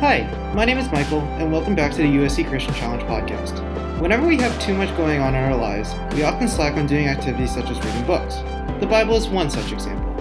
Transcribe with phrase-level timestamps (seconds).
[0.00, 0.22] Hi,
[0.54, 4.00] my name is Michael, and welcome back to the USC Christian Challenge podcast.
[4.00, 7.08] Whenever we have too much going on in our lives, we often slack on doing
[7.08, 8.36] activities such as reading books.
[8.78, 10.14] The Bible is one such example.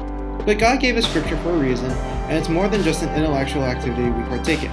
[0.47, 3.65] But God gave us scripture for a reason, and it's more than just an intellectual
[3.65, 4.71] activity we partake in.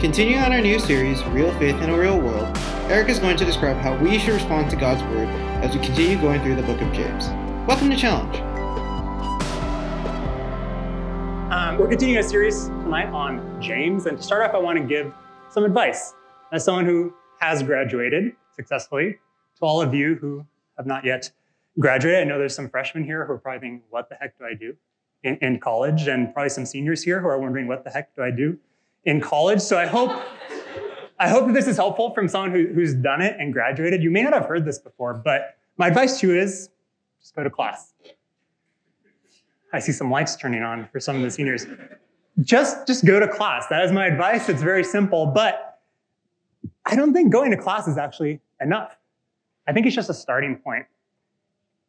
[0.00, 2.48] Continuing on our new series, Real Faith in a Real World,
[2.90, 5.28] Eric is going to describe how we should respond to God's Word
[5.62, 7.28] as we continue going through the book of James.
[7.68, 8.34] Welcome to Challenge.
[11.52, 14.84] Um, we're continuing a series tonight on James, and to start off, I want to
[14.84, 15.14] give
[15.48, 16.12] some advice
[16.52, 19.18] as someone who has graduated successfully
[19.56, 20.44] to all of you who
[20.76, 21.30] have not yet
[21.78, 22.20] graduated.
[22.20, 24.52] I know there's some freshmen here who are probably thinking, "What the heck do I
[24.52, 24.76] do
[25.22, 28.22] in, in college?" and probably some seniors here who are wondering, "What the heck do
[28.22, 28.58] I do
[29.06, 30.12] in college?" So I hope.
[31.18, 34.02] I hope that this is helpful from someone who, who's done it and graduated.
[34.02, 36.68] You may not have heard this before, but my advice to you is
[37.22, 37.94] just go to class.
[39.72, 41.66] I see some lights turning on for some of the seniors.
[42.40, 43.66] Just, just go to class.
[43.68, 44.48] That is my advice.
[44.48, 45.80] It's very simple, but
[46.86, 48.96] I don't think going to class is actually enough.
[49.66, 50.86] I think it's just a starting point.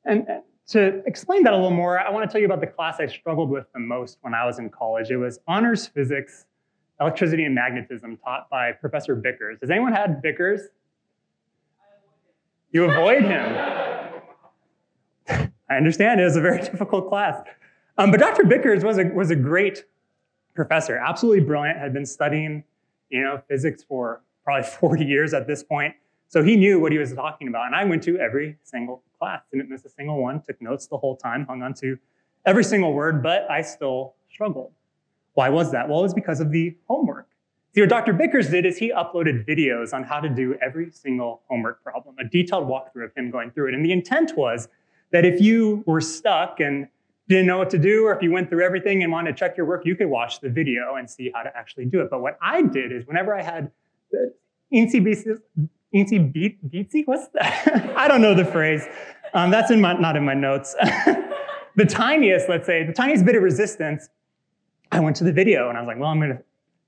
[0.06, 0.28] And
[0.68, 3.08] to explain that a little more, I want to tell you about the class I
[3.08, 5.12] struggled with the most when I was in college.
[5.12, 6.46] It was honors physics,
[7.00, 9.60] electricity and magnetism taught by Professor Bickers.
[9.62, 10.62] Has anyone had Bickers?
[12.72, 13.92] You avoid him.
[15.70, 17.42] I understand it was a very difficult class.
[17.98, 18.44] Um, but Dr.
[18.44, 19.86] Bickers was a, was a great
[20.54, 22.64] professor, absolutely brilliant, had been studying,
[23.10, 25.94] you know, physics for probably 40 years at this point.
[26.28, 27.68] So he knew what he was talking about.
[27.68, 30.98] And I went to every single class, didn't miss a single one, took notes the
[30.98, 31.98] whole time, hung on to
[32.46, 34.72] every single word, but I still struggled.
[35.34, 35.88] Why was that?
[35.88, 37.28] Well, it was because of the homework.
[37.74, 38.14] See, what Dr.
[38.14, 42.24] Bickers did is he uploaded videos on how to do every single homework problem, a
[42.24, 43.74] detailed walkthrough of him going through it.
[43.74, 44.68] And the intent was
[45.12, 46.88] that if you were stuck and
[47.30, 49.56] didn't know what to do, or if you went through everything and wanted to check
[49.56, 52.10] your work, you could watch the video and see how to actually do it.
[52.10, 53.72] But what I did is whenever I had
[54.74, 55.02] Eensy
[55.94, 57.94] Beatsy, Beatsy, what's that?
[57.98, 58.86] I don't know the phrase.
[59.34, 60.74] Um, that's in my, not in my notes.
[61.76, 64.10] the tiniest, let's say, the tiniest bit of resistance,
[64.92, 66.44] I went to the video and I was like, well, I'm going to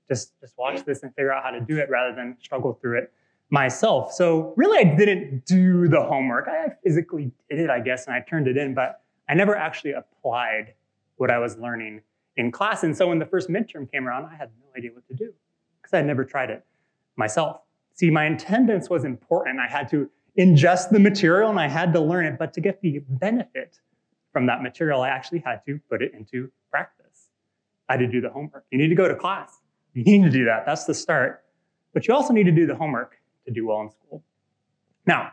[0.08, 2.98] just, just watch this and figure out how to do it rather than struggle through
[2.98, 3.12] it
[3.50, 4.12] myself.
[4.12, 6.48] So really, I didn't do the homework.
[6.48, 9.92] I physically did it, I guess, and I turned it in, but I never actually
[9.92, 10.74] applied
[11.16, 12.02] what I was learning
[12.36, 12.82] in class.
[12.84, 15.32] And so when the first midterm came around, I had no idea what to do
[15.80, 16.64] because I had never tried it
[17.16, 17.60] myself.
[17.94, 19.58] See, my attendance was important.
[19.58, 22.38] I had to ingest the material and I had to learn it.
[22.38, 23.80] But to get the benefit
[24.32, 27.30] from that material, I actually had to put it into practice.
[27.88, 28.64] I had to do the homework.
[28.70, 29.60] You need to go to class.
[29.94, 30.66] You need to do that.
[30.66, 31.44] That's the start.
[31.94, 33.16] But you also need to do the homework
[33.46, 34.22] to do well in school.
[35.06, 35.32] Now,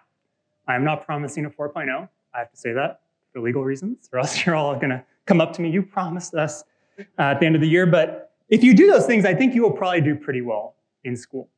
[0.68, 2.08] I'm not promising a 4.0.
[2.34, 3.02] I have to say that
[3.34, 5.70] for legal reasons, or else you're all going to come up to me.
[5.70, 6.64] You promised us
[7.00, 7.86] uh, at the end of the year.
[7.86, 11.18] But if you do those things, I think you will probably do pretty well in
[11.18, 11.50] school,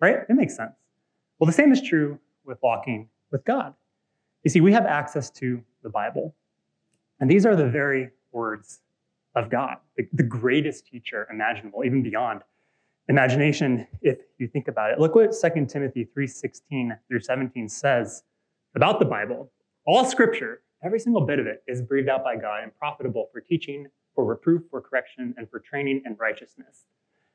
[0.00, 0.18] right?
[0.28, 0.72] It makes sense.
[1.38, 3.74] Well, the same is true with walking with God.
[4.44, 6.34] You see, we have access to the Bible,
[7.20, 8.80] and these are the very words
[9.34, 12.42] of God, the, the greatest teacher imaginable, even beyond
[13.08, 15.00] imagination if you think about it.
[15.00, 18.24] Look what 2 Timothy 3:16 through 17 says
[18.74, 19.50] about the Bible.
[19.86, 23.40] All scripture Every single bit of it is breathed out by God and profitable for
[23.40, 26.86] teaching, for reproof, for correction, and for training in righteousness,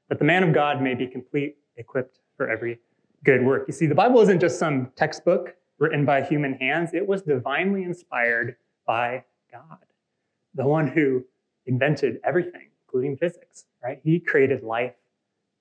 [0.10, 2.80] that the man of God may be complete, equipped for every
[3.24, 3.66] good work.
[3.68, 7.84] You see, the Bible isn't just some textbook written by human hands, it was divinely
[7.84, 8.56] inspired
[8.86, 9.78] by God,
[10.56, 11.24] the one who
[11.68, 14.00] invented everything, including physics, right?
[14.04, 14.96] He created life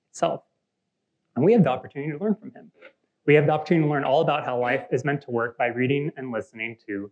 [0.09, 0.43] itself.
[1.35, 2.71] And we have the opportunity to learn from him.
[3.27, 5.67] We have the opportunity to learn all about how life is meant to work by
[5.67, 7.11] reading and listening to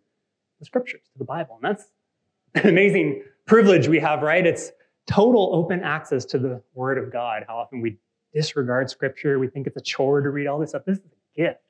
[0.60, 1.60] the scriptures, to the Bible.
[1.62, 1.86] And that's
[2.56, 4.46] an amazing privilege we have, right?
[4.46, 4.72] It's
[5.08, 7.44] total open access to the Word of God.
[7.48, 7.98] How often we
[8.34, 10.84] disregard scripture, we think it's a chore to read all this stuff.
[10.86, 11.62] This is a gift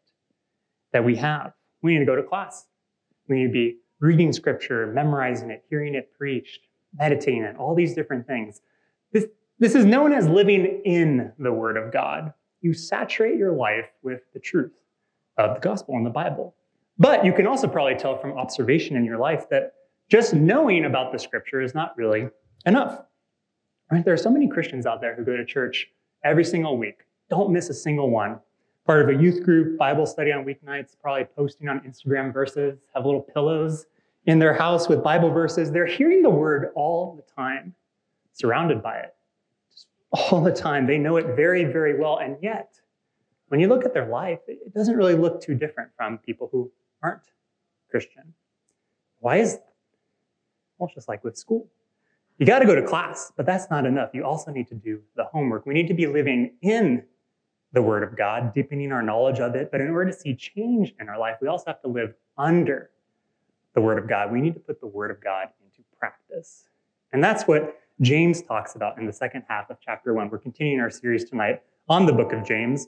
[0.94, 1.54] that we have.
[1.82, 2.66] We need to go to class.
[3.28, 6.62] We need to be reading scripture, memorizing it, hearing it preached,
[6.98, 8.62] meditating it, all these different things.
[9.12, 9.26] This,
[9.60, 12.34] this is known as living in the Word of God.
[12.62, 14.72] You saturate your life with the truth
[15.38, 16.56] of the gospel and the Bible.
[16.98, 19.74] But you can also probably tell from observation in your life that
[20.10, 22.30] just knowing about the scripture is not really
[22.66, 23.02] enough.
[23.92, 24.04] Right?
[24.04, 25.88] There are so many Christians out there who go to church
[26.24, 27.00] every single week.
[27.30, 28.40] Don't miss a single one.
[28.86, 33.06] Part of a youth group, Bible study on weeknights, probably posting on Instagram verses, have
[33.06, 33.88] little pillows
[34.26, 35.72] in their house with Bible verses.
[35.72, 37.74] They're hearing the word all the time,
[38.34, 39.16] surrounded by it.
[39.72, 40.88] Just all the time.
[40.88, 42.20] They know it very, very well.
[42.20, 42.80] And yet,
[43.48, 46.72] when you look at their life, it doesn't really look too different from people who
[47.06, 47.22] aren't
[47.90, 48.34] Christian.
[49.20, 49.74] Why is that?
[50.78, 51.68] Well, it's just like with school.
[52.38, 54.10] You got to go to class, but that's not enough.
[54.14, 55.66] You also need to do the homework.
[55.66, 57.04] We need to be living in
[57.72, 59.72] the Word of God, deepening our knowledge of it.
[59.72, 62.90] But in order to see change in our life, we also have to live under
[63.74, 64.32] the Word of God.
[64.32, 66.68] We need to put the Word of God into practice.
[67.14, 70.30] And that's what James talks about in the second half of chapter one.
[70.30, 72.88] We're continuing our series tonight on the book of James.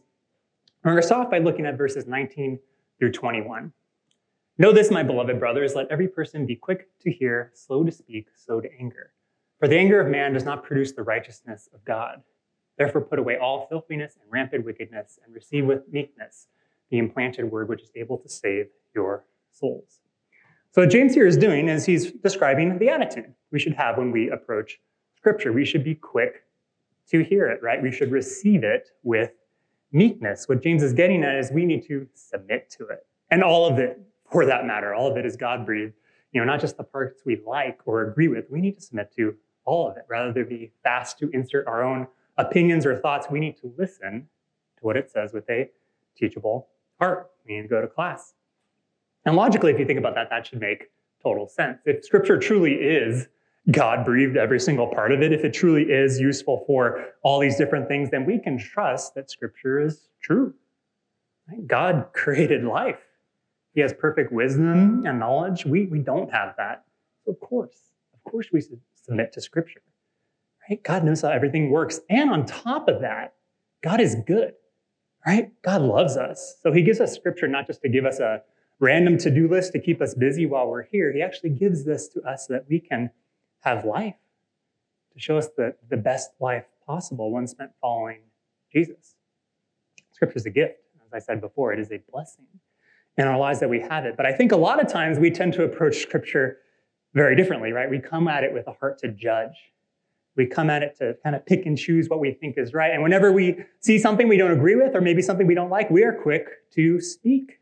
[0.84, 2.60] We're going to start off by looking at verses 19
[3.00, 3.72] through 21.
[4.60, 8.28] Know this, my beloved brothers, let every person be quick to hear, slow to speak,
[8.36, 9.12] slow to anger.
[9.60, 12.24] For the anger of man does not produce the righteousness of God.
[12.78, 16.48] Therefore, put away all filthiness and rampant wickedness, and receive with meekness
[16.90, 20.00] the implanted word which is able to save your souls.
[20.72, 24.12] So, what James here is doing is he's describing the attitude we should have when
[24.12, 24.80] we approach
[25.16, 25.54] Scripture.
[25.54, 26.44] We should be quick
[27.10, 27.82] to hear it, right?
[27.82, 29.32] We should receive it with
[29.92, 30.48] meekness.
[30.48, 33.06] What James is getting at is we need to submit to it.
[33.32, 34.00] And all of it,
[34.32, 35.94] for that matter, all of it is God breathed.
[36.32, 39.14] You know, not just the parts we like or agree with, we need to submit
[39.16, 39.36] to
[39.66, 42.08] all of it rather than be fast to insert our own
[42.38, 43.28] opinions or thoughts.
[43.30, 44.28] We need to listen
[44.78, 45.70] to what it says with a
[46.16, 46.68] teachable
[47.00, 47.32] heart.
[47.48, 48.34] We need to go to class.
[49.26, 50.86] And logically, if you think about that, that should make
[51.22, 51.80] total sense.
[51.86, 53.28] If scripture truly is
[53.72, 57.58] God breathed every single part of it, if it truly is useful for all these
[57.58, 60.54] different things, then we can trust that scripture is true.
[61.66, 63.00] God created life.
[63.78, 65.06] He has perfect wisdom hmm?
[65.06, 65.64] and knowledge.
[65.64, 66.86] We, we don't have that.
[67.24, 67.78] So of course,
[68.12, 69.84] of course we should submit to scripture.
[70.68, 70.82] Right?
[70.82, 72.00] God knows how everything works.
[72.10, 73.36] And on top of that,
[73.84, 74.54] God is good.
[75.28, 75.52] Right?
[75.62, 76.56] God loves us.
[76.64, 78.42] So he gives us scripture not just to give us a
[78.80, 81.14] random to-do list to keep us busy while we're here.
[81.14, 83.12] He actually gives this to us so that we can
[83.60, 84.16] have life,
[85.14, 88.22] to show us the, the best life possible, one spent following
[88.74, 89.18] Jesus.
[90.14, 90.80] Scripture is a gift.
[91.06, 92.48] As I said before, it is a blessing
[93.18, 94.16] in our lives that we have it.
[94.16, 96.58] But I think a lot of times we tend to approach Scripture
[97.14, 97.90] very differently, right?
[97.90, 99.56] We come at it with a heart to judge.
[100.36, 102.92] We come at it to kind of pick and choose what we think is right.
[102.92, 105.90] And whenever we see something we don't agree with, or maybe something we don't like,
[105.90, 107.60] we are quick to speak.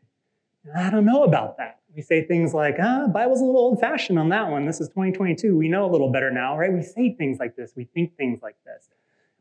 [0.76, 1.80] I don't know about that.
[1.94, 4.66] We say things like, ah, Bible's a little old fashioned on that one.
[4.66, 5.56] This is 2022.
[5.56, 6.70] We know a little better now, right?
[6.70, 7.72] We say things like this.
[7.74, 8.90] We think things like this.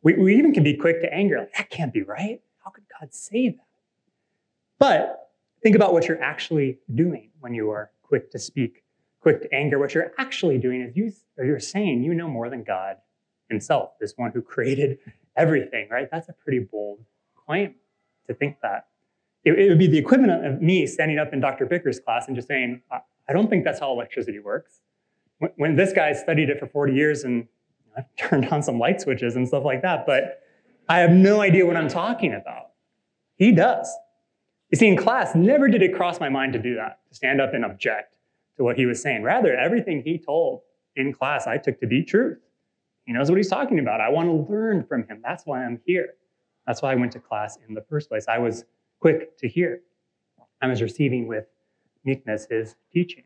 [0.02, 1.40] We, we even can be quick to anger.
[1.40, 2.42] Like, that can't be right.
[2.64, 3.66] How could God say that?
[4.80, 5.25] But
[5.66, 8.84] think about what you're actually doing when you are quick to speak,
[9.20, 9.80] quick to anger.
[9.80, 12.98] What you're actually doing is you, you're saying you know more than God
[13.50, 15.00] himself, this one who created
[15.36, 16.08] everything, right?
[16.12, 17.00] That's a pretty bold
[17.48, 17.74] claim
[18.28, 18.90] to think that
[19.44, 21.66] it, it, would be the equivalent of me standing up in Dr.
[21.66, 24.82] Bicker's class and just saying, I don't think that's how electricity works.
[25.40, 27.48] When, when this guy studied it for 40 years and
[27.98, 30.44] I've turned on some light switches and stuff like that, but
[30.88, 32.70] I have no idea what I'm talking about.
[33.36, 33.92] He does.
[34.75, 37.39] You see, in class, never did it cross my mind to do that, to stand
[37.39, 38.18] up and object
[38.57, 39.24] to what he was saying.
[39.24, 40.63] Rather, everything he told
[40.98, 42.39] in class I took to be truth.
[43.06, 44.01] He knows what he's talking about.
[44.01, 45.22] I want to learn from him.
[45.24, 46.16] That's why I'm here.
[46.68, 48.25] That's why I went to class in the first place.
[48.27, 48.66] I was
[49.00, 49.80] quick to hear.
[50.62, 51.45] I was receiving with
[52.04, 53.24] meekness his teaching.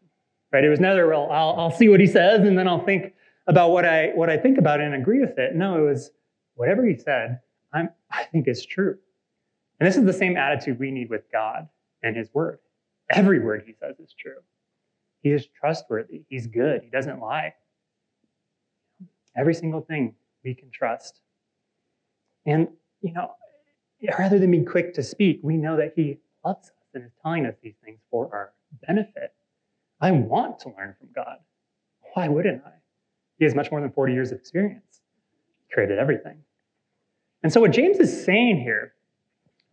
[0.53, 0.63] Right?
[0.63, 3.15] It was neither, well, I'll, I'll see what he says and then I'll think
[3.47, 5.55] about what I what I think about and agree with it.
[5.55, 6.11] No, it was
[6.53, 7.39] whatever he said,
[7.73, 8.99] I'm, I think is true.
[9.79, 11.69] And this is the same attitude we need with God
[12.03, 12.59] and his word.
[13.09, 14.41] Every word he says is true.
[15.21, 16.23] He is trustworthy.
[16.29, 16.81] He's good.
[16.83, 17.53] He doesn't lie.
[19.35, 21.21] Every single thing we can trust.
[22.45, 22.69] And,
[23.01, 23.31] you know,
[24.17, 27.45] rather than be quick to speak, we know that He loves us and is telling
[27.45, 28.53] us these things for our
[28.87, 29.33] benefit.
[30.01, 31.37] I want to learn from God.
[32.13, 32.71] Why wouldn't I?
[33.37, 35.01] He has much more than 40 years of experience,
[35.67, 36.37] he created everything.
[37.43, 38.93] And so, what James is saying here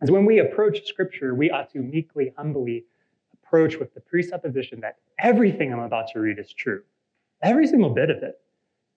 [0.01, 2.85] is when we approach Scripture, we ought to meekly, humbly
[3.33, 6.83] approach with the presupposition that everything I'm about to read is true.
[7.41, 8.39] Every single bit of it.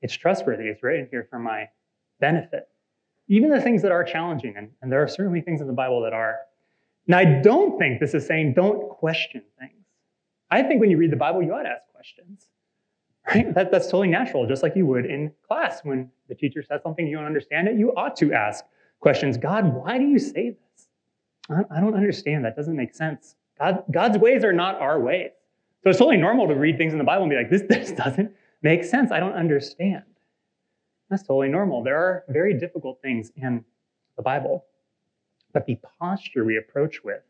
[0.02, 0.64] It's trustworthy.
[0.64, 1.68] It's written here for my
[2.20, 2.68] benefit
[3.30, 6.02] even the things that are challenging, and, and there are certainly things in the Bible
[6.02, 6.40] that are.
[7.06, 9.84] Now, I don't think this is saying don't question things.
[10.50, 12.48] I think when you read the Bible, you ought to ask questions.
[13.28, 13.54] Right?
[13.54, 15.80] That, that's totally natural, just like you would in class.
[15.84, 18.64] When the teacher says something you don't understand it, you ought to ask
[18.98, 19.36] questions.
[19.36, 20.88] God, why do you say this?
[21.50, 22.44] I, don't understand.
[22.44, 23.34] That doesn't make sense.
[23.58, 25.30] God, God's ways are not our ways.
[25.82, 27.92] So it's totally normal to read things in the Bible and be like, this, this
[27.92, 29.10] doesn't make sense.
[29.10, 30.04] I don't understand.
[31.08, 31.82] That's totally normal.
[31.82, 33.64] There are very difficult things in
[34.16, 34.64] the Bible.
[35.52, 37.22] But the posture we approach with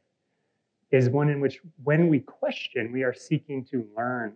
[0.91, 4.35] is one in which, when we question, we are seeking to learn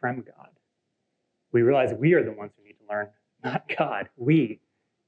[0.00, 0.48] from God.
[1.52, 3.08] We realize we are the ones who need to learn,
[3.44, 4.08] not God.
[4.16, 4.60] We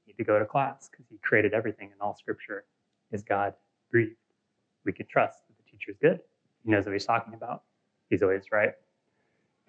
[0.07, 2.63] need to go to class because He created everything, and all Scripture
[3.11, 3.53] is God
[3.95, 4.17] breathed.
[4.83, 6.19] We can trust that the teacher is good.
[6.65, 7.63] He knows what He's talking about.
[8.09, 8.71] He's always right.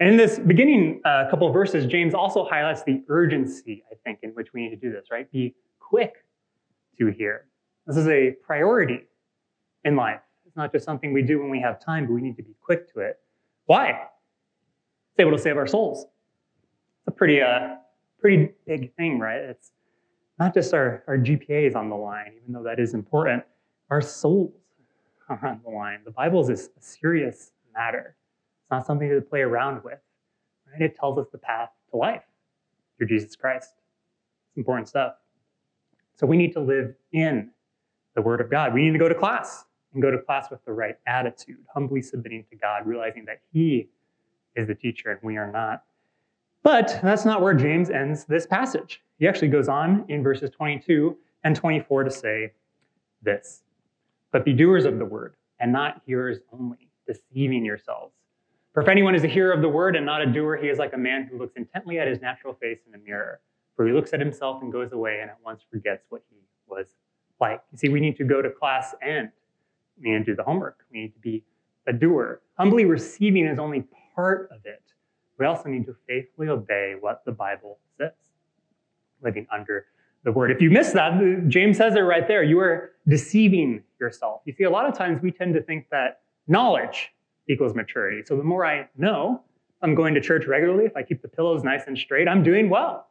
[0.00, 4.18] And in this beginning uh, couple of verses, James also highlights the urgency, I think,
[4.24, 5.30] in which we need to do this, right?
[5.30, 6.14] Be quick
[6.98, 7.46] to hear.
[7.86, 9.04] This is a priority
[9.84, 10.20] in life.
[10.44, 12.56] It's not just something we do when we have time, but we need to be
[12.60, 13.20] quick to it.
[13.66, 13.90] Why?
[13.90, 16.02] It's able to save our souls.
[16.02, 17.76] It's a pretty, uh,
[18.20, 19.40] pretty big thing, right?
[19.40, 19.70] It's
[20.40, 23.44] not just our, our GPAs on the line, even though that is important.
[23.90, 24.52] Our souls
[25.28, 26.00] are on the line.
[26.04, 28.16] The Bible is a serious matter.
[28.62, 29.98] It's not something to play around with.
[30.72, 30.82] Right?
[30.82, 32.24] It tells us the path to life
[32.98, 33.74] through Jesus Christ.
[34.48, 35.14] It's important stuff.
[36.14, 37.50] So we need to live in
[38.14, 38.72] the Word of God.
[38.72, 42.02] We need to go to class and go to class with the right attitude, humbly
[42.02, 43.88] submitting to God, realizing that He
[44.56, 45.84] is the teacher and we are not.
[46.62, 49.02] But that's not where James ends this passage.
[49.18, 52.52] He actually goes on in verses 22 and 24 to say
[53.22, 53.62] this
[54.36, 58.12] But be doers of the word and not hearers only, deceiving yourselves.
[58.74, 60.76] For if anyone is a hearer of the word and not a doer, he is
[60.76, 63.40] like a man who looks intently at his natural face in a mirror.
[63.76, 66.96] For he looks at himself and goes away and at once forgets what he was
[67.40, 67.62] like.
[67.72, 69.30] You see, we need to go to class and
[69.98, 70.80] we need to do the homework.
[70.92, 71.42] We need to be
[71.86, 72.42] a doer.
[72.58, 74.82] Humbly receiving is only part of it.
[75.38, 78.12] We also need to faithfully obey what the Bible says,
[79.22, 79.86] living under
[80.24, 80.50] the word.
[80.50, 82.42] If you miss that, James says it right there.
[82.42, 84.42] You are deceiving yourself.
[84.44, 87.10] You see, a lot of times we tend to think that knowledge
[87.48, 88.22] equals maturity.
[88.24, 89.42] So the more I know,
[89.82, 92.68] I'm going to church regularly, if I keep the pillows nice and straight, I'm doing
[92.68, 93.06] well,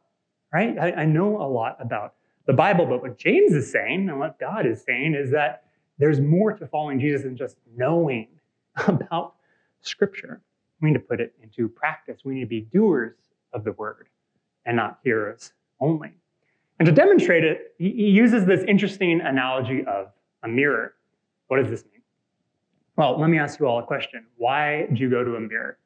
[0.52, 0.76] right?
[0.78, 2.14] I, I know a lot about
[2.46, 5.64] the Bible, but what James is saying and what God is saying is that
[5.98, 8.28] there's more to following Jesus than just knowing
[8.86, 9.34] about
[9.80, 10.42] Scripture.
[10.80, 12.20] We need to put it into practice.
[12.24, 13.16] We need to be doers
[13.52, 14.08] of the word
[14.66, 16.12] and not hearers only.
[16.78, 20.08] And to demonstrate it, he uses this interesting analogy of
[20.46, 20.94] a mirror.
[21.48, 22.02] What does this mean?
[22.96, 24.24] Well, let me ask you all a question.
[24.36, 25.78] Why do you go to a mirror?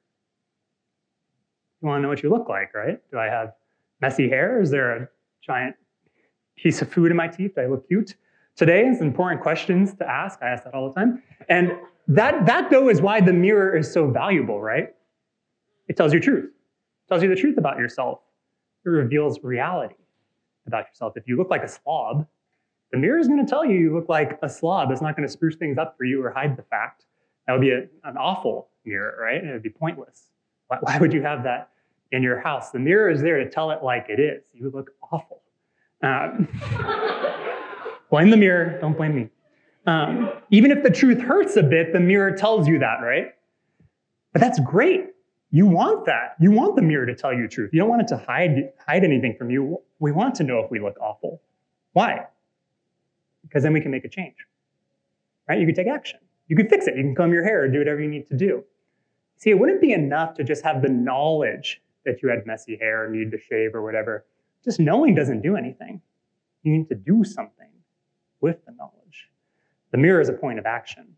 [1.82, 3.00] You want to know what you look like, right?
[3.10, 3.54] Do I have
[4.00, 4.60] messy hair?
[4.60, 5.08] Is there a
[5.44, 5.76] giant
[6.56, 7.54] piece of food in my teeth?
[7.56, 8.14] Do I look cute?
[8.54, 10.38] Today is important questions to ask.
[10.42, 11.22] I ask that all the time.
[11.48, 11.72] And
[12.08, 14.94] that, that though is why the mirror is so valuable, right?
[15.88, 16.44] It tells you truth.
[16.44, 18.20] It tells you the truth about yourself.
[18.84, 19.94] It reveals reality
[20.66, 21.14] about yourself.
[21.16, 22.26] If you look like a slob,
[22.92, 24.90] the mirror is going to tell you you look like a slob.
[24.90, 27.04] It's not going to spruce things up for you or hide the fact.
[27.46, 29.42] That would be a, an awful mirror, right?
[29.42, 30.28] It would be pointless.
[30.68, 31.70] Why, why, would you have that
[32.12, 32.70] in your house?
[32.70, 34.42] The mirror is there to tell it like it is.
[34.52, 35.42] You look awful.
[36.02, 36.48] Um,
[38.10, 38.78] blame the mirror.
[38.80, 39.28] Don't blame me.
[39.86, 43.34] Um, even if the truth hurts a bit, the mirror tells you that, right?
[44.32, 45.06] But that's great.
[45.50, 46.36] You want that.
[46.40, 47.70] You want the mirror to tell you truth.
[47.72, 49.80] You don't want it to hide, hide anything from you.
[49.98, 51.42] We want to know if we look awful.
[51.92, 52.26] Why?
[53.50, 54.36] Because then we can make a change.
[55.48, 55.58] Right?
[55.58, 56.20] You could take action.
[56.46, 56.96] You could fix it.
[56.96, 58.64] You can comb your hair or do whatever you need to do.
[59.36, 63.04] See, it wouldn't be enough to just have the knowledge that you had messy hair
[63.04, 64.24] or needed to shave or whatever.
[64.64, 66.00] Just knowing doesn't do anything.
[66.62, 67.70] You need to do something
[68.40, 69.30] with the knowledge.
[69.90, 71.16] The mirror is a point of action.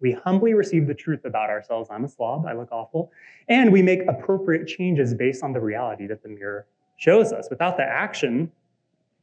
[0.00, 1.88] We humbly receive the truth about ourselves.
[1.90, 3.10] I'm a slob, I look awful.
[3.48, 7.48] And we make appropriate changes based on the reality that the mirror shows us.
[7.50, 8.50] Without the action,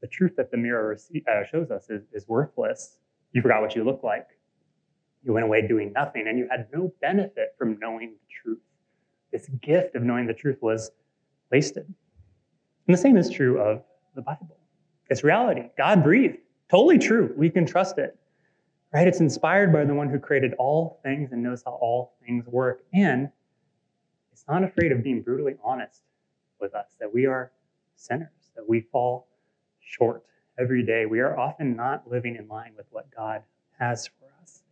[0.02, 2.98] the truth that the mirror uh, shows us is, is worthless.
[3.34, 4.28] You forgot what you look like.
[5.24, 8.60] You went away doing nothing, and you had no benefit from knowing the truth.
[9.32, 10.92] This gift of knowing the truth was
[11.52, 11.86] wasted.
[11.86, 13.84] And the same is true of
[14.16, 14.58] the Bible.
[15.10, 15.70] It's reality.
[15.78, 16.38] God breathed.
[16.70, 17.34] Totally true.
[17.38, 18.18] We can trust it.
[18.94, 19.08] Right?
[19.08, 22.84] It's inspired by the one who created all things and knows how all things work.
[22.94, 23.30] And
[24.34, 26.02] it's not afraid of being brutally honest
[26.60, 27.52] with us that we are
[27.96, 29.28] sinners, that we fall
[29.92, 30.24] short
[30.60, 31.06] every day.
[31.06, 33.44] We are often not living in line with what God
[33.80, 34.64] has for us.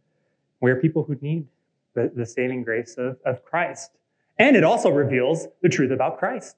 [0.62, 1.48] We are people who need
[1.94, 3.92] the, the saving grace of, of Christ.
[4.38, 6.56] And it also reveals the truth about Christ,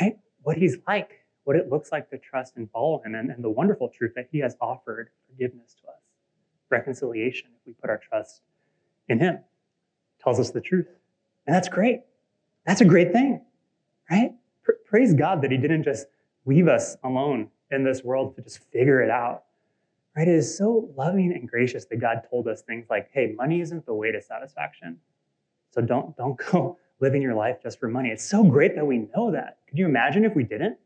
[0.00, 0.16] right?
[0.42, 3.50] What he's like, what it looks like to trust and follow him, and, and the
[3.50, 6.00] wonderful truth that he has offered forgiveness to us,
[6.70, 8.42] reconciliation if we put our trust
[9.08, 9.38] in him.
[10.22, 10.86] Tells us the truth.
[11.46, 12.00] And that's great.
[12.66, 13.42] That's a great thing,
[14.10, 14.32] right?
[14.86, 16.06] praise God that he didn't just
[16.46, 19.44] leave us alone in this world to just figure it out.
[20.16, 20.28] Right?
[20.28, 23.84] It is so loving and gracious that God told us things like, hey, money isn't
[23.86, 24.98] the way to satisfaction.
[25.70, 28.10] So don't, don't go living your life just for money.
[28.10, 29.58] It's so great that we know that.
[29.68, 30.78] Could you imagine if we didn't?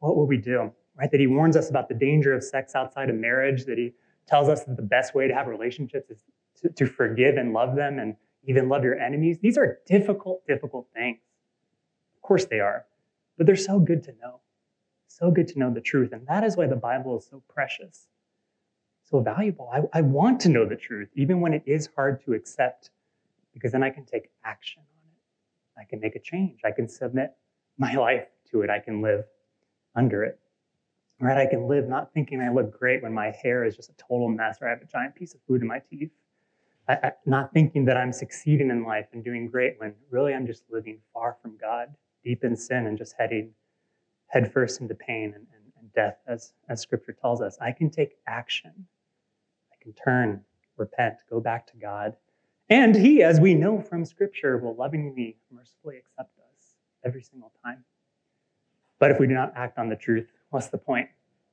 [0.00, 0.72] What would we do?
[0.96, 1.10] Right?
[1.10, 3.92] That he warns us about the danger of sex outside of marriage, that he
[4.26, 6.24] tells us that the best way to have relationships is
[6.60, 9.38] to, to forgive and love them and even love your enemies.
[9.40, 11.18] These are difficult, difficult things.
[12.16, 12.84] Of course they are,
[13.36, 14.40] but they're so good to know
[15.18, 16.12] so good to know the truth.
[16.12, 18.06] And that is why the Bible is so precious,
[19.04, 19.70] so valuable.
[19.72, 22.90] I, I want to know the truth, even when it is hard to accept,
[23.52, 25.80] because then I can take action on it.
[25.80, 26.60] I can make a change.
[26.64, 27.34] I can submit
[27.78, 28.70] my life to it.
[28.70, 29.24] I can live
[29.94, 30.38] under it.
[31.20, 31.38] Right?
[31.38, 34.28] I can live not thinking I look great when my hair is just a total
[34.28, 36.10] mess or I have a giant piece of food in my teeth.
[36.88, 40.48] I, I, not thinking that I'm succeeding in life and doing great when really I'm
[40.48, 43.52] just living far from God, deep in sin, and just heading
[44.32, 47.58] headfirst into pain and, and, and death, as, as scripture tells us.
[47.60, 48.72] I can take action.
[49.70, 50.40] I can turn,
[50.76, 52.16] repent, go back to God.
[52.70, 56.74] And He, as we know from scripture, will lovingly, mercifully accept us
[57.04, 57.84] every single time.
[58.98, 61.08] But if we do not act on the truth, what's the point?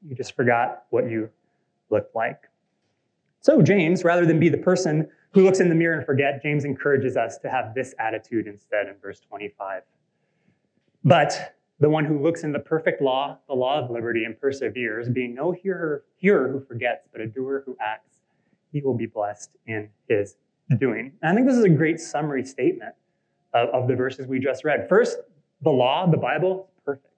[0.08, 1.30] You just forgot what you
[1.90, 2.44] looked like.
[3.42, 6.64] So, James, rather than be the person who looks in the mirror and forget, James
[6.64, 9.84] encourages us to have this attitude instead in verse 25.
[11.04, 15.10] But the one who looks in the perfect law, the law of liberty, and perseveres,
[15.10, 18.18] being no hearer, hearer who forgets, but a doer who acts,
[18.72, 20.36] he will be blessed in his
[20.70, 20.76] hmm.
[20.78, 21.14] doing.
[21.22, 22.94] And I think this is a great summary statement
[23.54, 24.88] of, of the verses we just read.
[24.90, 25.20] First,
[25.62, 27.14] the law, the Bible, perfect,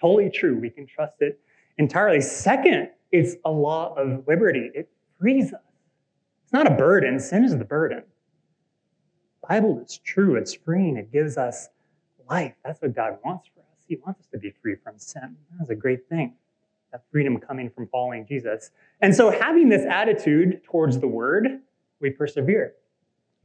[0.00, 0.58] totally true.
[0.58, 1.40] We can trust it
[1.78, 2.20] entirely.
[2.20, 4.70] Second, it's a law of liberty.
[4.74, 4.88] It
[5.20, 5.60] frees us.
[6.44, 7.18] It's not a burden.
[7.18, 8.02] Sin is the burden.
[9.42, 10.36] The Bible is true.
[10.36, 10.96] It's freeing.
[10.96, 11.68] It gives us
[12.28, 12.54] life.
[12.64, 13.63] That's what God wants for us.
[13.86, 15.36] He wants us to be free from sin.
[15.58, 16.34] That's a great thing.
[16.92, 18.70] That freedom coming from following Jesus.
[19.00, 21.60] And so, having this attitude towards the word,
[22.00, 22.74] we persevere,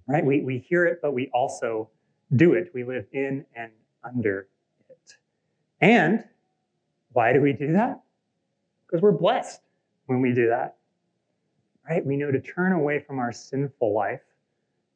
[0.07, 0.23] right?
[0.23, 1.89] We, we hear it, but we also
[2.35, 2.71] do it.
[2.73, 3.71] We live in and
[4.03, 4.47] under
[4.89, 5.15] it.
[5.81, 6.23] And
[7.13, 8.01] why do we do that?
[8.85, 9.61] Because we're blessed
[10.05, 10.77] when we do that,
[11.89, 12.05] right?
[12.05, 14.21] We know to turn away from our sinful life,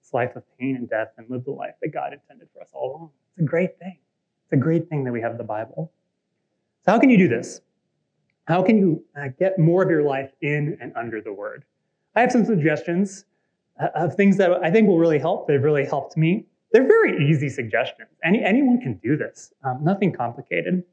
[0.02, 2.70] this life of pain and death, and live the life that God intended for us
[2.74, 3.10] all along.
[3.36, 4.00] It's a great thing.
[4.54, 5.92] A great thing that we have the Bible.
[6.86, 7.62] So, how can you do this?
[8.46, 11.66] How can you uh, get more of your life in and under the Word?
[12.16, 13.26] I have some suggestions
[13.82, 15.48] uh, of things that I think will really help.
[15.48, 16.46] They've really helped me.
[16.72, 18.10] They're very easy suggestions.
[18.24, 20.84] Any, anyone can do this, um, nothing complicated.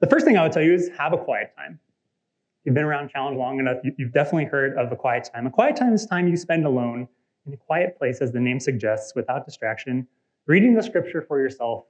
[0.00, 1.80] The first thing I would tell you is have a quiet time.
[2.64, 5.46] You've been around Challenge long enough, you, you've definitely heard of a quiet time.
[5.46, 7.08] A quiet time is time you spend alone
[7.46, 10.06] in a quiet place, as the name suggests, without distraction,
[10.46, 11.84] reading the scripture for yourself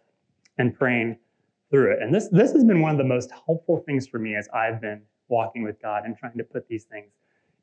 [0.58, 1.18] and praying
[1.70, 2.02] through it.
[2.02, 4.80] And this, this has been one of the most helpful things for me as I've
[4.80, 7.10] been walking with God and trying to put these things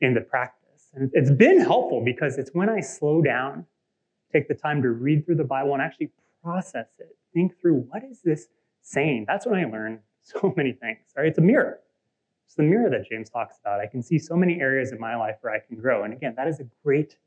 [0.01, 0.89] into practice.
[0.93, 3.65] And it's been helpful because it's when I slow down,
[4.31, 6.11] take the time to read through the Bible and actually
[6.43, 8.47] process it, think through what is this
[8.81, 9.25] saying.
[9.27, 10.99] That's when I learn so many things.
[11.15, 11.27] Right?
[11.27, 11.79] It's a mirror.
[12.45, 13.79] It's the mirror that James talks about.
[13.79, 16.03] I can see so many areas in my life where I can grow.
[16.03, 17.17] And again, that is a great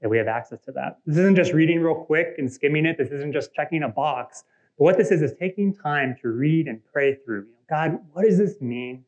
[0.00, 0.98] that we have access to that.
[1.06, 2.96] This isn't just reading real quick and skimming it.
[2.98, 4.44] This isn't just checking a box.
[4.78, 7.46] But what this is is taking time to read and pray through.
[7.46, 9.04] You know, God, what does this mean?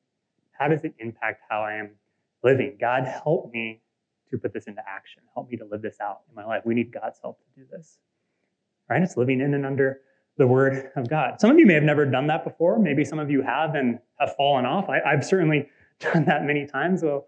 [0.52, 1.90] How does it impact how I am
[2.42, 2.76] living?
[2.80, 3.80] God, help me
[4.30, 5.22] to put this into action.
[5.34, 6.62] Help me to live this out in my life.
[6.64, 7.98] We need God's help to do this.
[8.88, 9.02] Right?
[9.02, 10.00] It's living in and under
[10.36, 11.40] the Word of God.
[11.40, 12.78] Some of you may have never done that before.
[12.78, 14.88] Maybe some of you have and have fallen off.
[14.88, 15.68] I, have certainly
[16.00, 17.02] done that many times.
[17.02, 17.26] Well,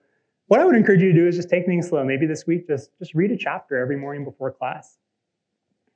[0.52, 2.04] what I would encourage you to do is just take things slow.
[2.04, 4.98] Maybe this week, just, just read a chapter every morning before class.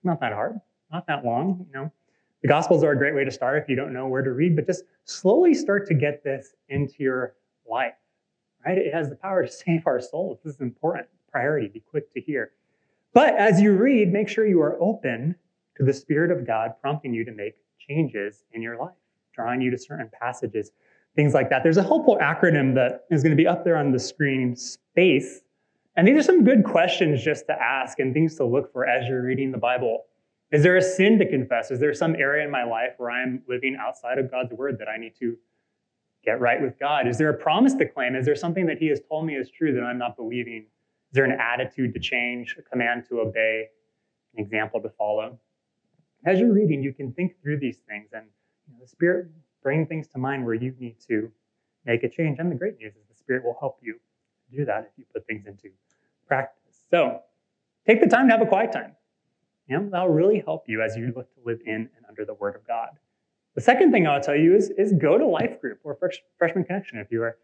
[0.02, 0.58] Not that hard,
[0.90, 1.92] not that long, you know.
[2.40, 4.56] The Gospels are a great way to start if you don't know where to read,
[4.56, 7.34] but just slowly start to get this into your
[7.70, 7.96] life,
[8.64, 8.78] right?
[8.78, 10.38] It has the power to save our souls.
[10.42, 11.68] This is important priority.
[11.68, 12.52] Be quick to hear.
[13.12, 15.34] But as you read, make sure you are open
[15.76, 18.96] to the Spirit of God prompting you to make changes in your life,
[19.34, 20.72] drawing you to certain passages,
[21.16, 21.62] things like that.
[21.62, 25.40] There's a helpful acronym that is going to be up there on the screen, SPACE.
[25.96, 29.09] And these are some good questions just to ask and things to look for as
[29.09, 30.05] you're reading the Bible.
[30.52, 31.70] Is there a sin to confess?
[31.70, 34.88] Is there some area in my life where I'm living outside of God's word that
[34.88, 35.37] I need to
[36.24, 37.09] get right with God?
[37.09, 38.14] Is there a promise to claim?
[38.14, 40.66] Is there something that He has told me is true that I'm not believing?
[41.11, 43.66] Is there an attitude to change, a command to obey,
[44.37, 45.38] an example to follow?
[46.26, 48.26] As you're reading, you can think through these things and
[48.81, 49.29] the Spirit
[49.66, 51.29] bring things to mind where you need to
[51.85, 52.38] make a change.
[52.38, 53.98] And the great news is the Spirit will help you
[54.57, 55.70] do that if you put things into
[56.29, 56.85] practice.
[56.88, 57.22] So
[57.85, 58.92] take the time to have a quiet time.
[59.68, 62.55] Know, that'll really help you as you look to live in and under the Word
[62.55, 62.90] of God.
[63.57, 65.98] The second thing I'll tell you is, is go to Life Group or
[66.38, 67.35] Freshman Connection if you are a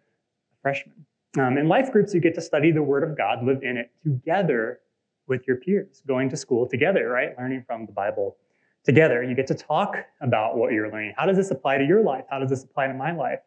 [0.62, 1.04] freshman.
[1.36, 3.90] Um, in life groups, you get to study the Word of God, live in it
[4.04, 4.78] together
[5.26, 7.36] with your peers, going to school together, right?
[7.36, 8.36] Learning from the Bible
[8.84, 9.22] together.
[9.22, 11.14] You get to talk about what you're learning.
[11.16, 12.24] How does this apply to your life?
[12.30, 13.40] How does this apply to my life?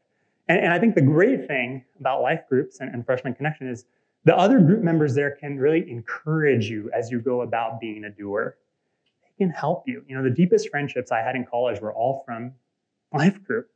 [0.48, 3.86] And, and I think the great thing about life groups and, and Freshman Connection is
[4.24, 8.10] the other group members there can really encourage you as you go about being a
[8.10, 8.58] doer
[9.24, 10.04] They can help you.
[10.08, 12.54] You know, the deepest friendships I had in college were all from
[13.14, 13.70] life group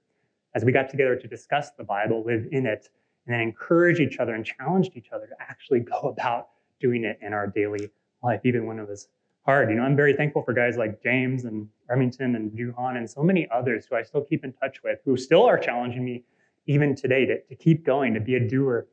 [0.55, 2.89] as we got together to discuss the Bible, live in it,
[3.25, 7.19] and then encourage each other and challenge each other to actually go about doing it
[7.21, 7.89] in our daily
[8.23, 9.07] life, even when it was
[9.49, 9.71] hard.
[9.71, 13.23] You know, I'm very thankful for guys like James and Remington and Juhan and so
[13.23, 16.23] many others who I still keep in touch with, who still are challenging me
[16.67, 18.85] even today to, to keep going, to be a doer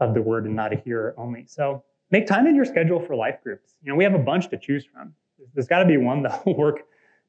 [0.00, 1.46] of the word and not a hearer only.
[1.46, 3.76] So make time in your schedule for life groups.
[3.82, 5.14] You know, we have a bunch to choose from.
[5.54, 6.80] There's got to be one that will work.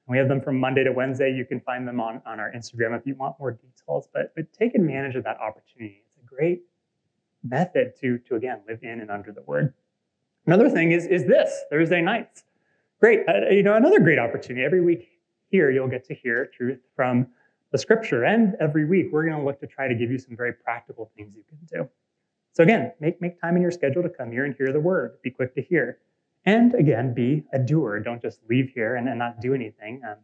[0.07, 1.31] We have them from Monday to Wednesday.
[1.31, 4.51] You can find them on, on our Instagram if you want more details, but, but
[4.51, 6.03] take advantage of that opportunity.
[6.05, 6.63] It's a great
[7.41, 9.73] method to, to again, live in and under the word.
[10.45, 12.43] Another thing is, is this Thursday nights.
[12.99, 14.65] Great, uh, you know, another great opportunity.
[14.65, 15.09] Every week
[15.49, 17.27] here, you'll get to hear truth from
[17.71, 18.23] the scripture.
[18.23, 21.11] And every week, we're going to look to try to give you some very practical
[21.15, 21.89] things you can do.
[22.53, 25.17] So again, make, make time in your schedule to come here and hear the word.
[25.21, 25.99] Be quick to hear.
[26.45, 27.99] And again, be a doer.
[27.99, 30.01] Don't just leave here and, and not do anything.
[30.07, 30.15] Um,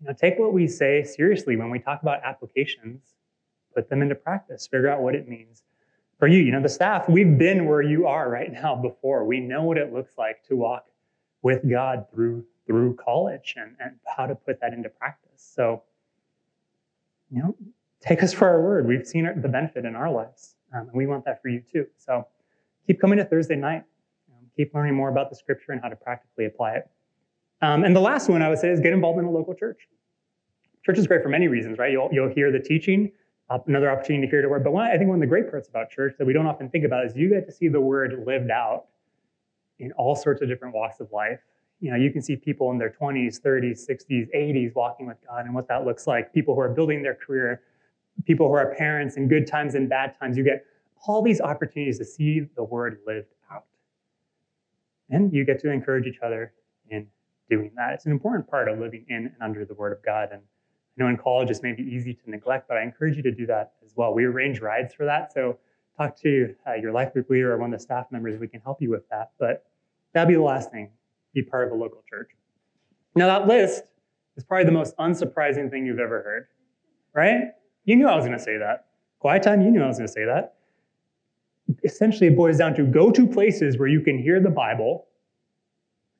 [0.00, 3.14] you know, take what we say seriously when we talk about applications,
[3.72, 5.62] put them into practice, figure out what it means
[6.18, 6.40] for you.
[6.40, 9.24] You know, the staff, we've been where you are right now before.
[9.24, 10.86] We know what it looks like to walk
[11.42, 15.50] with God through through college and, and how to put that into practice.
[15.54, 15.82] So,
[17.30, 17.56] you know,
[18.00, 18.86] take us for our word.
[18.86, 21.86] We've seen the benefit in our lives, um, and we want that for you too.
[21.98, 22.26] So,
[22.86, 23.82] keep coming to Thursday night.
[24.30, 26.90] Um, keep learning more about the scripture and how to practically apply it.
[27.62, 29.88] Um, and the last one I would say is get involved in a local church.
[30.84, 31.92] Church is great for many reasons, right?
[31.92, 33.12] You'll, you'll hear the teaching,
[33.66, 34.64] another opportunity to hear the word.
[34.64, 36.70] But one, I think one of the great parts about church that we don't often
[36.70, 38.86] think about is you get to see the word lived out
[39.80, 41.40] in all sorts of different walks of life.
[41.80, 45.46] You know, you can see people in their 20s, 30s, 60s, 80s walking with God
[45.46, 46.32] and what that looks like.
[46.32, 47.62] People who are building their career,
[48.26, 50.36] people who are parents in good times and bad times.
[50.36, 50.64] You get
[51.06, 53.64] all these opportunities to see the word lived out.
[55.08, 56.52] And you get to encourage each other
[56.90, 57.06] in
[57.48, 57.94] doing that.
[57.94, 60.28] It's an important part of living in and under the word of God.
[60.32, 63.32] And I know in college it's maybe easy to neglect, but I encourage you to
[63.32, 64.12] do that as well.
[64.12, 65.32] We arrange rides for that.
[65.32, 65.58] So
[65.96, 68.38] talk to uh, your life group leader or one of the staff members.
[68.38, 69.30] We can help you with that.
[69.38, 69.64] But
[70.12, 70.90] That'd be the last thing,
[71.34, 72.30] be part of a local church.
[73.14, 73.84] Now, that list
[74.36, 76.46] is probably the most unsurprising thing you've ever heard,
[77.14, 77.52] right?
[77.84, 78.86] You knew I was going to say that.
[79.18, 80.54] Quiet time, you knew I was going to say that.
[81.84, 85.06] Essentially, it boils down to go to places where you can hear the Bible,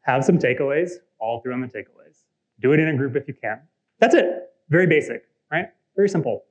[0.03, 2.25] have some takeaways, all through on the takeaways.
[2.61, 3.61] Do it in a group if you can.
[3.99, 4.51] That's it.
[4.69, 5.67] Very basic, right?
[5.97, 6.45] Very simple.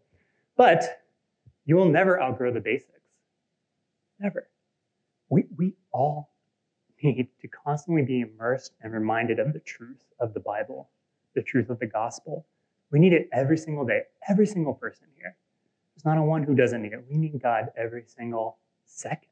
[0.58, 1.04] But
[1.66, 3.00] you will never outgrow the basics.
[4.20, 4.50] Never.
[5.30, 6.32] We, we all
[7.04, 10.90] need to constantly be immersed and reminded of the truth of the Bible,
[11.36, 12.46] the truth of the gospel.
[12.92, 15.36] We need it every single day, every single person here.
[15.96, 17.04] There's not a one who doesn't need it.
[17.10, 19.30] We need God every single second,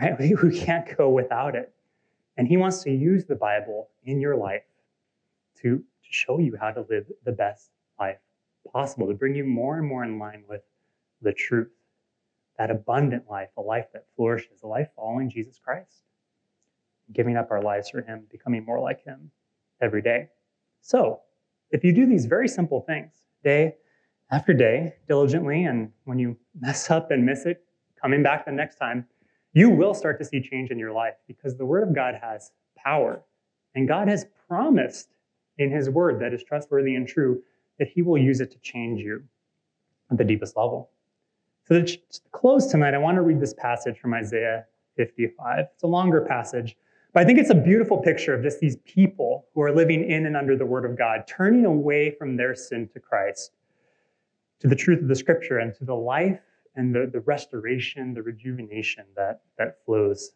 [0.00, 0.18] right?
[0.18, 1.72] We, we can't go without it.
[2.36, 4.64] And He wants to use the Bible in your life
[5.60, 8.18] to, to show you how to live the best life
[8.72, 10.62] possible, to bring you more and more in line with
[11.20, 11.70] the truth,
[12.58, 16.02] that abundant life, a life that flourishes, a life following Jesus Christ
[17.12, 19.30] giving up our lives for Him, becoming more like Him
[19.80, 20.28] every day.
[20.80, 21.20] So,
[21.70, 23.76] if you do these very simple things day
[24.30, 27.64] after day, diligently, and when you mess up and miss it,
[28.00, 29.06] coming back the next time,
[29.54, 32.52] you will start to see change in your life because the Word of God has
[32.76, 33.22] power.
[33.74, 35.08] And God has promised
[35.58, 37.42] in His Word that is trustworthy and true
[37.78, 39.22] that He will use it to change you
[40.10, 40.90] at the deepest level.
[41.66, 41.98] So, to
[42.32, 45.66] close tonight, I want to read this passage from Isaiah 55.
[45.74, 46.76] It's a longer passage,
[47.12, 50.26] but I think it's a beautiful picture of just these people who are living in
[50.26, 53.52] and under the Word of God, turning away from their sin to Christ,
[54.60, 56.40] to the truth of the Scripture, and to the life
[56.74, 60.32] and the, the restoration, the rejuvenation that, that flows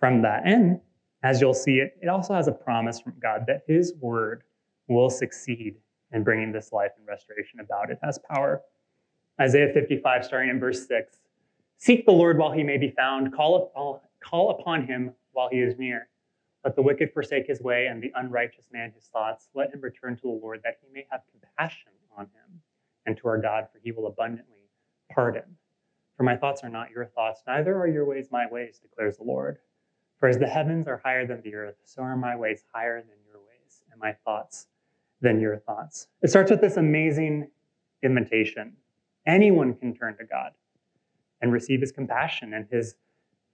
[0.00, 0.42] from that.
[0.44, 0.80] And
[1.22, 4.42] as you'll see, it, it also has a promise from God that His Word
[4.88, 5.76] will succeed
[6.12, 7.90] in bringing this life and restoration about.
[7.90, 8.62] It has power.
[9.40, 11.18] Isaiah 55, starting in verse 6
[11.78, 15.78] Seek the Lord while he may be found, call, call upon him while he is
[15.78, 16.08] near.
[16.64, 19.48] Let the wicked forsake his way and the unrighteous man his thoughts.
[19.54, 22.62] Let him return to the Lord that he may have compassion on him
[23.04, 24.70] and to our God, for he will abundantly
[25.12, 25.44] pardon.
[26.16, 29.24] For my thoughts are not your thoughts, neither are your ways my ways, declares the
[29.24, 29.58] Lord.
[30.18, 33.18] For as the heavens are higher than the earth, so are my ways higher than
[33.28, 34.66] your ways, and my thoughts
[35.20, 36.08] than your thoughts.
[36.22, 37.50] It starts with this amazing
[38.02, 38.72] invitation.
[39.26, 40.52] Anyone can turn to God
[41.42, 42.96] and receive his compassion and his,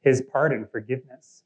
[0.03, 1.43] his pardon, forgiveness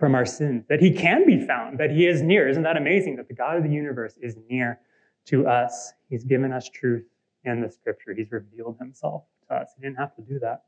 [0.00, 2.48] from our sins, that he can be found, that he is near.
[2.48, 4.80] Isn't that amazing that the God of the universe is near
[5.26, 5.92] to us?
[6.08, 7.04] He's given us truth
[7.44, 9.70] in the scripture, he's revealed himself to us.
[9.74, 10.64] He didn't have to do that.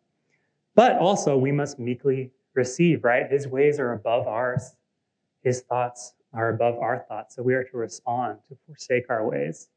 [0.75, 3.31] But also, we must meekly receive, right?
[3.31, 4.77] His ways are above ours,
[5.43, 7.37] his thoughts are above our thoughts.
[7.37, 9.69] So we are to respond, to forsake our ways,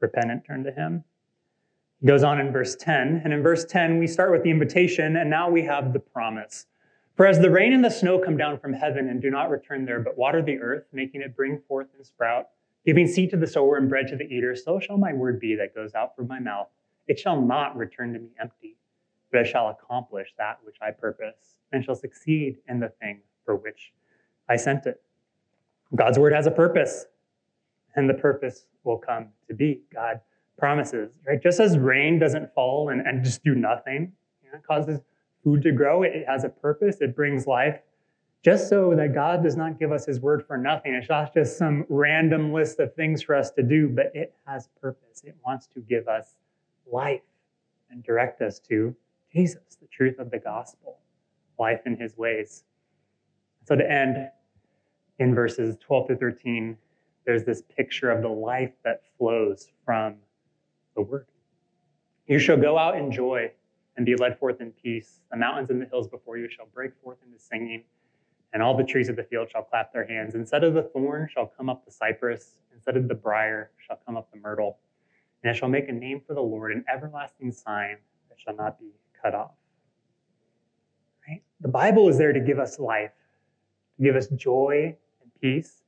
[0.00, 1.04] repent and turn to him.
[2.00, 3.20] He goes on in verse 10.
[3.24, 6.66] And in verse 10, we start with the invitation, and now we have the promise.
[7.20, 9.84] For as the rain and the snow come down from heaven and do not return
[9.84, 12.48] there, but water the earth, making it bring forth and sprout,
[12.86, 15.54] giving seed to the sower and bread to the eater, so shall my word be
[15.54, 16.68] that goes out from my mouth.
[17.08, 18.78] It shall not return to me empty,
[19.30, 23.54] but it shall accomplish that which I purpose, and shall succeed in the thing for
[23.54, 23.92] which
[24.48, 25.02] I sent it.
[25.94, 27.04] God's word has a purpose,
[27.96, 29.82] and the purpose will come to be.
[29.92, 30.22] God
[30.56, 31.42] promises, right?
[31.42, 34.10] Just as rain doesn't fall and, and just do nothing,
[34.42, 35.00] you know, it causes
[35.42, 37.80] food to grow, it has a purpose, it brings life.
[38.42, 40.94] Just so that God does not give us his word for nothing.
[40.94, 44.68] It's not just some random list of things for us to do, but it has
[44.80, 45.22] purpose.
[45.24, 46.36] It wants to give us
[46.90, 47.20] life
[47.90, 48.96] and direct us to
[49.30, 50.98] Jesus, the truth of the gospel,
[51.58, 52.64] life in his ways.
[53.66, 54.30] So to end
[55.18, 56.78] in verses 12 to 13,
[57.26, 60.14] there's this picture of the life that flows from
[60.96, 61.26] the word.
[62.26, 63.50] You shall go out in joy
[64.00, 65.20] and be led forth in peace.
[65.30, 67.84] The mountains and the hills before you shall break forth into singing,
[68.54, 70.34] and all the trees of the field shall clap their hands.
[70.34, 74.16] Instead of the thorn shall come up the cypress, instead of the brier shall come
[74.16, 74.78] up the myrtle.
[75.42, 77.98] And it shall make a name for the Lord, an everlasting sign
[78.30, 78.86] that shall not be
[79.22, 79.52] cut off.
[81.28, 81.42] Right?
[81.60, 83.12] The Bible is there to give us life,
[83.98, 85.82] to give us joy and peace,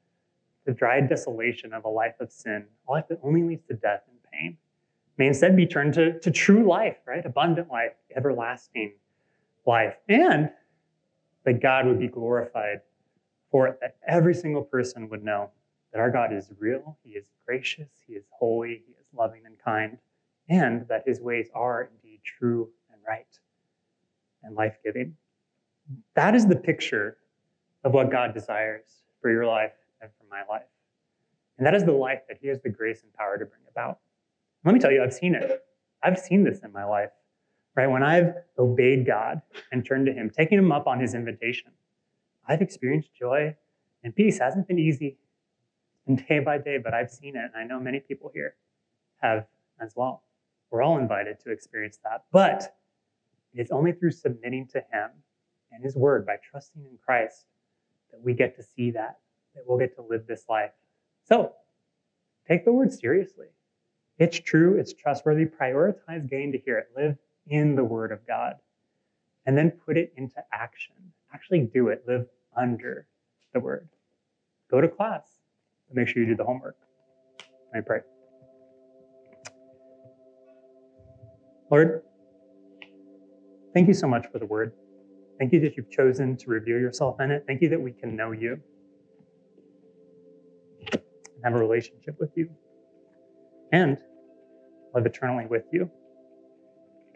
[0.66, 4.02] the dry desolation of a life of sin, a life that only leads to death
[4.06, 4.58] and pain.
[5.18, 7.24] May instead be turned to, to true life, right?
[7.24, 8.94] Abundant life, everlasting
[9.66, 9.94] life.
[10.08, 10.50] And
[11.44, 12.80] that God would be glorified
[13.50, 15.50] for it, that every single person would know
[15.92, 19.58] that our God is real, He is gracious, He is holy, He is loving and
[19.58, 19.98] kind,
[20.48, 23.26] and that His ways are indeed true and right
[24.42, 25.14] and life giving.
[26.14, 27.18] That is the picture
[27.84, 30.62] of what God desires for your life and for my life.
[31.58, 33.98] And that is the life that He has the grace and power to bring about.
[34.64, 35.64] Let me tell you, I've seen it.
[36.02, 37.10] I've seen this in my life,
[37.76, 37.86] right?
[37.86, 41.72] When I've obeyed God and turned to Him, taking Him up on His invitation,
[42.46, 43.56] I've experienced joy
[44.02, 44.36] and peace.
[44.36, 45.18] It hasn't been easy
[46.06, 47.50] and day by day, but I've seen it.
[47.54, 48.54] And I know many people here
[49.20, 49.46] have
[49.80, 50.22] as well.
[50.70, 52.24] We're all invited to experience that.
[52.32, 52.76] But
[53.54, 55.10] it's only through submitting to Him
[55.70, 57.46] and His Word, by trusting in Christ,
[58.10, 59.18] that we get to see that,
[59.54, 60.72] that we'll get to live this life.
[61.24, 61.52] So
[62.46, 63.46] take the Word seriously.
[64.18, 65.46] It's true, it's trustworthy.
[65.46, 66.88] Prioritize getting to hear it.
[66.96, 68.54] Live in the Word of God.
[69.46, 70.94] And then put it into action.
[71.34, 72.04] Actually do it.
[72.06, 73.06] Live under
[73.52, 73.88] the Word.
[74.70, 75.24] Go to class
[75.88, 76.76] and make sure you do the homework.
[77.74, 78.00] I pray.
[81.70, 82.02] Lord,
[83.72, 84.72] thank you so much for the word.
[85.38, 87.44] Thank you that you've chosen to reveal yourself in it.
[87.46, 88.60] Thank you that we can know you
[90.92, 91.00] and
[91.44, 92.50] have a relationship with you
[93.72, 93.96] and
[94.94, 95.90] live eternally with you.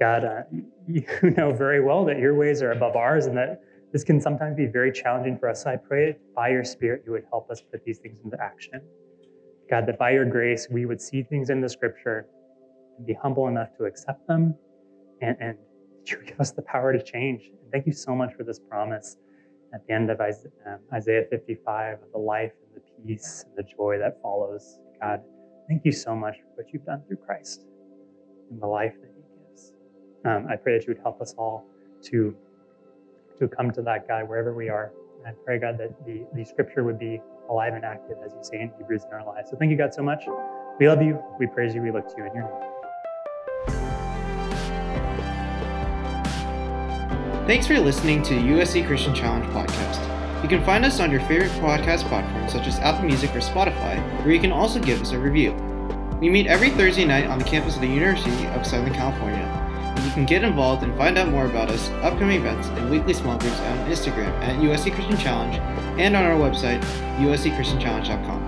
[0.00, 0.42] God, uh,
[0.88, 1.04] you
[1.36, 3.60] know very well that your ways are above ours and that
[3.92, 5.62] this can sometimes be very challenging for us.
[5.62, 8.80] So I pray by your Spirit, you would help us put these things into action.
[9.70, 12.26] God, that by your grace, we would see things in the scripture
[12.98, 14.54] and be humble enough to accept them
[15.20, 15.58] and, and
[16.06, 17.42] you give us the power to change.
[17.62, 19.16] And thank you so much for this promise
[19.74, 23.68] at the end of um, Isaiah 55 of the life and the peace and the
[23.76, 24.78] joy that follows.
[25.00, 25.22] God,
[25.68, 27.66] thank you so much for what you've done through Christ
[28.50, 29.72] and the life that he gives.
[30.24, 31.66] Um, I pray that you would help us all
[32.04, 32.36] to
[33.38, 34.92] to come to that God wherever we are.
[35.18, 38.38] And I pray, God, that the, the scripture would be alive and active, as you
[38.42, 39.50] say in Hebrews in our lives.
[39.50, 40.24] So thank you, God, so much.
[40.78, 41.22] We love you.
[41.38, 41.82] We praise you.
[41.82, 42.72] We look to you in your name.
[47.46, 50.15] Thanks for listening to USC Christian Challenge podcast.
[50.42, 53.98] You can find us on your favorite podcast platforms such as Apple Music or Spotify,
[54.22, 55.52] where you can also give us a review.
[56.20, 59.56] We meet every Thursday night on the campus of the University of Southern California
[60.06, 63.36] you can get involved and find out more about us, upcoming events, and weekly small
[63.38, 65.56] groups on Instagram at USC Christian Challenge
[65.98, 66.80] and on our website,
[67.18, 68.45] uscchristianchallenge.com.